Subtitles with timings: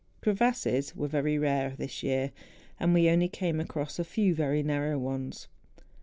[0.23, 2.31] Crevasses were very rare this year;
[2.79, 5.47] and we only came across a few very narrow ones.